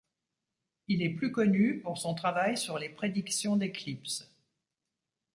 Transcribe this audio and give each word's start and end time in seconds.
Il 0.87 1.03
est 1.03 1.11
plus 1.13 1.31
connu 1.31 1.79
pour 1.79 1.99
son 1.99 2.15
travail 2.15 2.57
sur 2.57 2.79
les 2.79 2.89
prédictions 2.89 3.55
d'éclipses. 3.55 4.31